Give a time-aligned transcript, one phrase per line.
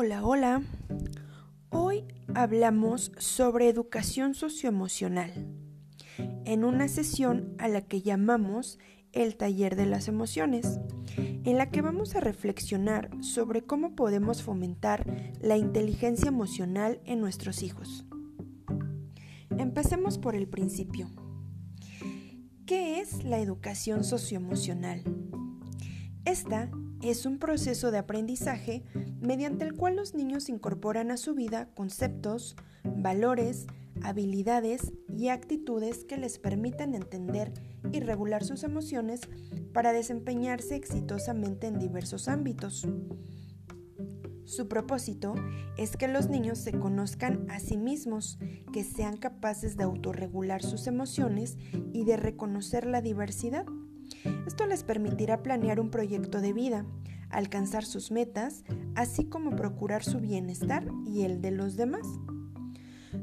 [0.00, 0.62] Hola, hola.
[1.70, 5.32] Hoy hablamos sobre educación socioemocional
[6.44, 8.78] en una sesión a la que llamamos
[9.10, 10.78] el taller de las emociones,
[11.16, 15.04] en la que vamos a reflexionar sobre cómo podemos fomentar
[15.40, 18.06] la inteligencia emocional en nuestros hijos.
[19.58, 21.10] Empecemos por el principio.
[22.66, 25.02] ¿Qué es la educación socioemocional?
[26.24, 26.70] Esta
[27.02, 28.84] es un proceso de aprendizaje
[29.20, 33.66] mediante el cual los niños incorporan a su vida conceptos, valores,
[34.02, 37.52] habilidades y actitudes que les permitan entender
[37.92, 39.20] y regular sus emociones
[39.72, 42.86] para desempeñarse exitosamente en diversos ámbitos.
[44.44, 45.34] Su propósito
[45.76, 48.38] es que los niños se conozcan a sí mismos,
[48.72, 51.58] que sean capaces de autorregular sus emociones
[51.92, 53.66] y de reconocer la diversidad
[54.46, 56.86] esto les permitirá planear un proyecto de vida,
[57.30, 62.06] alcanzar sus metas, así como procurar su bienestar y el de los demás.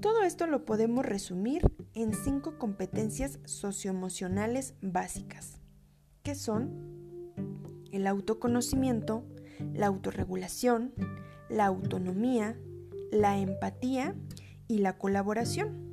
[0.00, 1.62] Todo esto lo podemos resumir
[1.94, 5.60] en cinco competencias socioemocionales básicas,
[6.22, 6.92] que son
[7.92, 9.24] el autoconocimiento,
[9.74, 10.92] la autorregulación,
[11.48, 12.56] la autonomía,
[13.10, 14.14] la empatía
[14.66, 15.91] y la colaboración.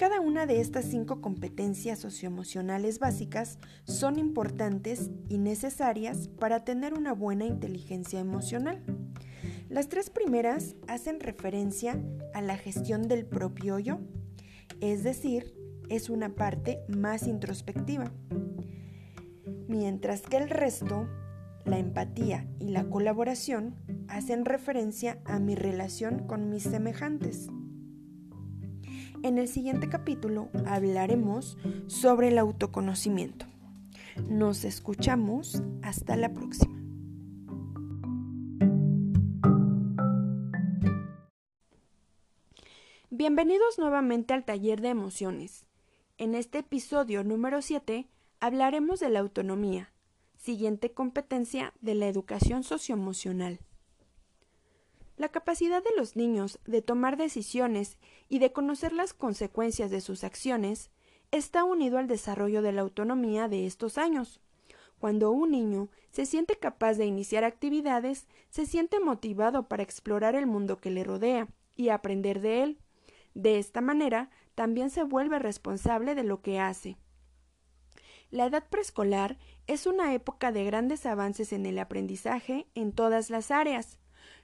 [0.00, 7.12] Cada una de estas cinco competencias socioemocionales básicas son importantes y necesarias para tener una
[7.12, 8.82] buena inteligencia emocional.
[9.68, 14.00] Las tres primeras hacen referencia a la gestión del propio yo,
[14.80, 15.54] es decir,
[15.90, 18.10] es una parte más introspectiva.
[19.68, 21.10] Mientras que el resto,
[21.66, 23.76] la empatía y la colaboración,
[24.08, 27.50] hacen referencia a mi relación con mis semejantes.
[29.22, 33.44] En el siguiente capítulo hablaremos sobre el autoconocimiento.
[34.28, 36.80] Nos escuchamos hasta la próxima.
[43.10, 45.66] Bienvenidos nuevamente al taller de emociones.
[46.16, 48.08] En este episodio número 7
[48.40, 49.92] hablaremos de la autonomía,
[50.38, 53.60] siguiente competencia de la educación socioemocional.
[55.20, 57.98] La capacidad de los niños de tomar decisiones
[58.30, 60.90] y de conocer las consecuencias de sus acciones
[61.30, 64.40] está unido al desarrollo de la autonomía de estos años.
[64.98, 70.46] Cuando un niño se siente capaz de iniciar actividades, se siente motivado para explorar el
[70.46, 72.78] mundo que le rodea y aprender de él.
[73.34, 76.96] De esta manera, también se vuelve responsable de lo que hace.
[78.30, 83.50] La edad preescolar es una época de grandes avances en el aprendizaje en todas las
[83.50, 83.98] áreas.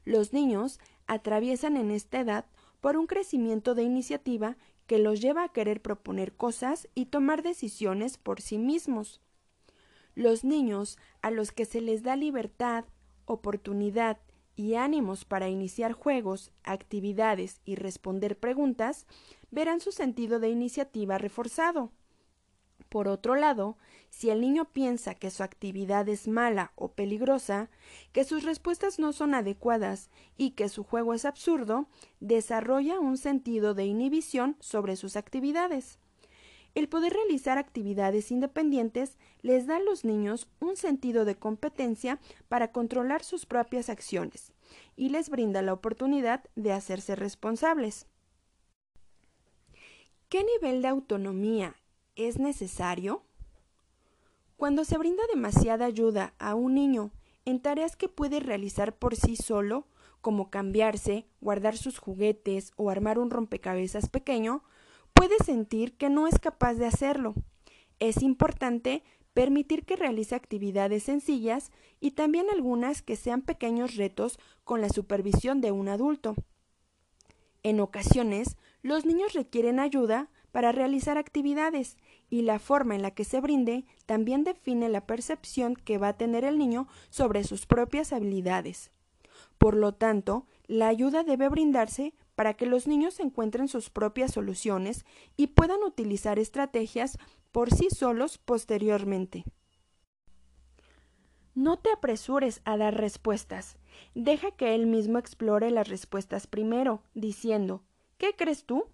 [0.06, 0.78] Los niños
[1.08, 2.46] atraviesan en esta edad
[2.80, 4.56] por un crecimiento de iniciativa
[4.86, 9.20] que los lleva a querer proponer cosas y tomar decisiones por sí mismos.
[10.14, 12.84] Los niños a los que se les da libertad,
[13.24, 14.18] oportunidad
[14.54, 19.06] y ánimos para iniciar juegos, actividades y responder preguntas,
[19.50, 21.90] verán su sentido de iniciativa reforzado.
[22.88, 23.76] Por otro lado,
[24.10, 27.68] si el niño piensa que su actividad es mala o peligrosa,
[28.12, 31.88] que sus respuestas no son adecuadas y que su juego es absurdo,
[32.20, 35.98] desarrolla un sentido de inhibición sobre sus actividades.
[36.74, 42.70] El poder realizar actividades independientes les da a los niños un sentido de competencia para
[42.70, 44.52] controlar sus propias acciones
[44.94, 48.06] y les brinda la oportunidad de hacerse responsables.
[50.28, 51.76] ¿Qué nivel de autonomía
[52.16, 53.22] es necesario?
[54.56, 57.12] Cuando se brinda demasiada ayuda a un niño
[57.44, 59.86] en tareas que puede realizar por sí solo,
[60.20, 64.64] como cambiarse, guardar sus juguetes o armar un rompecabezas pequeño,
[65.12, 67.34] puede sentir que no es capaz de hacerlo.
[68.00, 69.04] Es importante
[69.34, 75.60] permitir que realice actividades sencillas y también algunas que sean pequeños retos con la supervisión
[75.60, 76.34] de un adulto.
[77.62, 81.98] En ocasiones, los niños requieren ayuda para realizar actividades
[82.30, 86.16] y la forma en la que se brinde también define la percepción que va a
[86.16, 88.90] tener el niño sobre sus propias habilidades.
[89.58, 95.04] Por lo tanto, la ayuda debe brindarse para que los niños encuentren sus propias soluciones
[95.36, 97.18] y puedan utilizar estrategias
[97.52, 99.44] por sí solos posteriormente.
[101.54, 103.76] No te apresures a dar respuestas.
[104.14, 107.82] Deja que él mismo explore las respuestas primero, diciendo
[108.16, 108.86] ¿Qué crees tú?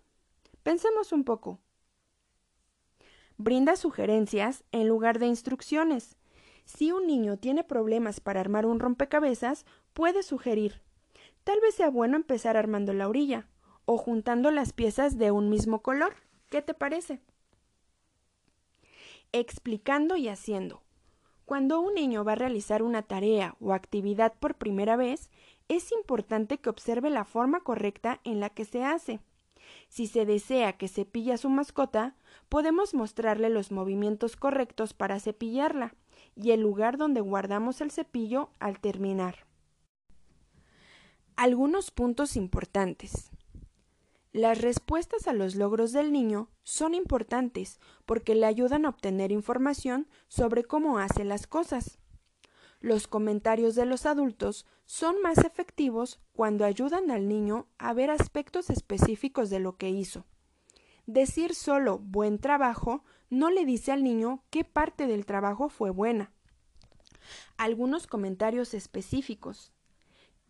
[0.63, 1.59] Pensemos un poco.
[3.37, 6.17] Brinda sugerencias en lugar de instrucciones.
[6.65, 10.83] Si un niño tiene problemas para armar un rompecabezas, puede sugerir
[11.45, 13.47] tal vez sea bueno empezar armando la orilla
[13.85, 16.15] o juntando las piezas de un mismo color.
[16.49, 17.21] ¿Qué te parece?
[19.33, 20.83] Explicando y haciendo.
[21.45, 25.31] Cuando un niño va a realizar una tarea o actividad por primera vez,
[25.69, 29.21] es importante que observe la forma correcta en la que se hace.
[29.89, 32.17] Si se desea que cepille a su mascota,
[32.49, 35.95] podemos mostrarle los movimientos correctos para cepillarla
[36.35, 39.47] y el lugar donde guardamos el cepillo al terminar.
[41.37, 43.31] Algunos puntos importantes.
[44.33, 50.09] Las respuestas a los logros del niño son importantes porque le ayudan a obtener información
[50.29, 51.99] sobre cómo hace las cosas.
[52.83, 58.71] Los comentarios de los adultos son más efectivos cuando ayudan al niño a ver aspectos
[58.71, 60.27] específicos de lo que hizo.
[61.07, 66.33] Decir solo buen trabajo no le dice al niño qué parte del trabajo fue buena.
[67.57, 69.71] Algunos comentarios específicos.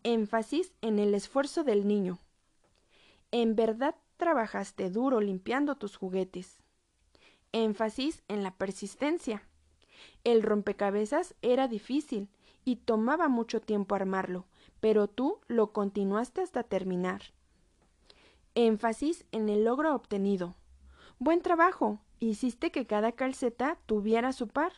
[0.01, 2.17] Énfasis en el esfuerzo del niño.
[3.29, 6.57] En verdad trabajaste duro limpiando tus juguetes.
[7.51, 9.47] Énfasis en la persistencia.
[10.23, 12.29] El rompecabezas era difícil
[12.65, 14.45] y tomaba mucho tiempo armarlo,
[14.79, 17.21] pero tú lo continuaste hasta terminar.
[18.55, 20.55] Énfasis en el logro obtenido.
[21.19, 21.99] Buen trabajo.
[22.19, 24.73] Hiciste que cada calceta tuviera su par.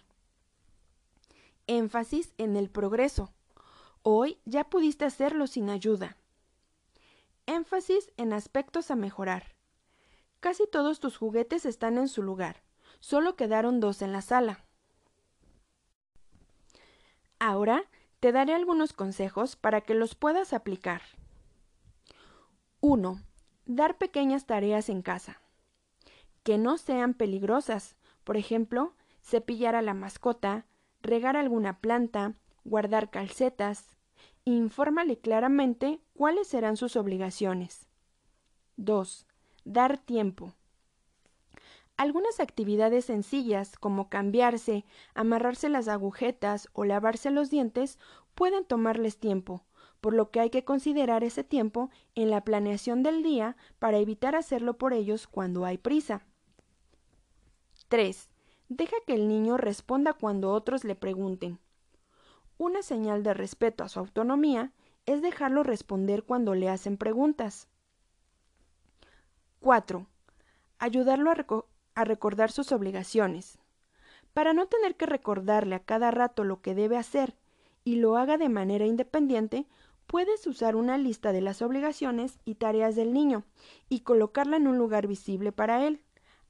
[1.67, 3.31] Énfasis en el progreso.
[4.01, 6.17] Hoy ya pudiste hacerlo sin ayuda.
[7.47, 9.55] Énfasis en aspectos a mejorar.
[10.39, 12.63] Casi todos tus juguetes están en su lugar.
[12.99, 14.64] Solo quedaron dos en la sala.
[17.39, 17.83] Ahora
[18.19, 21.01] te daré algunos consejos para que los puedas aplicar.
[22.81, 23.21] 1.
[23.65, 25.41] Dar pequeñas tareas en casa.
[26.43, 27.95] Que no sean peligrosas.
[28.23, 30.65] Por ejemplo, cepillar a la mascota,
[31.01, 32.33] regar alguna planta,
[32.63, 33.95] guardar calcetas,
[34.47, 37.87] Infórmale claramente cuáles serán sus obligaciones.
[38.77, 39.25] 2.
[39.63, 40.53] Dar tiempo.
[41.97, 44.83] Algunas actividades sencillas como cambiarse,
[45.13, 47.99] amarrarse las agujetas o lavarse los dientes
[48.33, 49.63] pueden tomarles tiempo,
[50.01, 54.35] por lo que hay que considerar ese tiempo en la planeación del día para evitar
[54.35, 56.25] hacerlo por ellos cuando hay prisa.
[57.87, 58.29] 3.
[58.67, 61.59] Deja que el niño responda cuando otros le pregunten.
[62.57, 64.73] Una señal de respeto a su autonomía
[65.05, 67.69] es dejarlo responder cuando le hacen preguntas.
[69.59, 70.07] 4.
[70.77, 71.65] Ayudarlo a,
[72.03, 73.59] recordar sus obligaciones.
[74.33, 77.37] Para no tener que recordarle a cada rato lo que debe hacer
[77.85, 79.65] y lo haga de manera independiente,
[80.07, 83.45] puedes usar una lista de las obligaciones y tareas del niño
[83.89, 86.01] y colocarla en un lugar visible para él.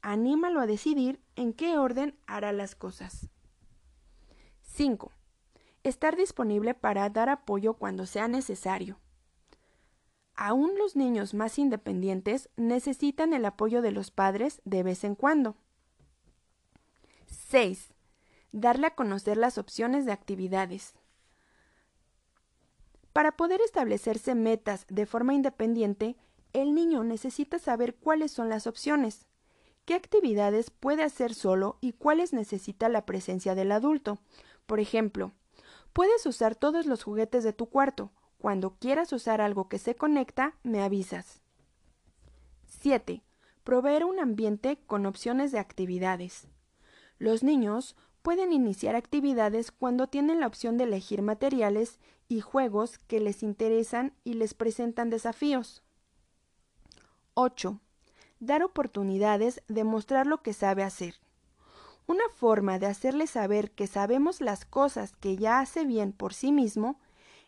[0.01, 3.29] Anímalo a decidir en qué orden hará las cosas.
[4.61, 5.11] 5.
[5.83, 8.99] Estar disponible para dar apoyo cuando sea necesario.
[10.35, 15.55] Aún los niños más independientes necesitan el apoyo de los padres de vez en cuando.
[17.27, 17.93] 6.
[18.51, 20.93] Darle a conocer las opciones de actividades.
[23.13, 26.17] Para poder establecerse metas de forma independiente,
[26.51, 29.25] el niño necesita saber cuáles son las opciones,
[29.85, 34.19] qué actividades puede hacer solo y cuáles necesita la presencia del adulto.
[34.65, 35.31] Por ejemplo,
[35.95, 38.11] Puedes usar todos los juguetes de tu cuarto.
[38.45, 41.41] Cuando quieras usar algo que se conecta, me avisas.
[42.67, 43.23] 7.
[43.63, 46.47] Proveer un ambiente con opciones de actividades.
[47.17, 53.19] Los niños pueden iniciar actividades cuando tienen la opción de elegir materiales y juegos que
[53.19, 55.81] les interesan y les presentan desafíos.
[57.33, 57.79] 8.
[58.39, 61.15] Dar oportunidades de mostrar lo que sabe hacer.
[62.05, 66.51] Una forma de hacerle saber que sabemos las cosas que ya hace bien por sí
[66.51, 66.99] mismo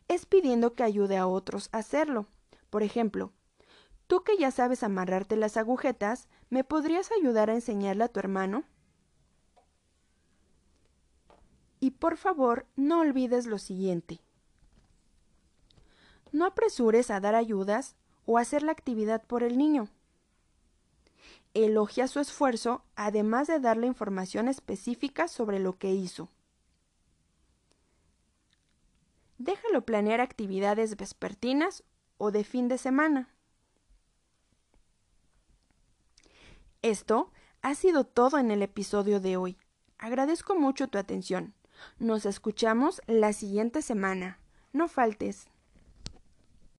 [0.07, 2.27] es pidiendo que ayude a otros a hacerlo.
[2.69, 3.31] Por ejemplo,
[4.07, 8.63] tú que ya sabes amarrarte las agujetas, ¿me podrías ayudar a enseñarle a tu hermano?
[11.79, 14.19] Y por favor, no olvides lo siguiente.
[16.31, 17.95] No apresures a dar ayudas
[18.25, 19.89] o hacer la actividad por el niño
[21.63, 26.29] elogia su esfuerzo, además de darle información específica sobre lo que hizo.
[29.37, 31.83] Déjalo planear actividades vespertinas
[32.17, 33.29] o de fin de semana.
[36.81, 39.57] Esto ha sido todo en el episodio de hoy.
[39.97, 41.53] Agradezco mucho tu atención.
[41.99, 44.39] Nos escuchamos la siguiente semana.
[44.73, 45.47] No faltes.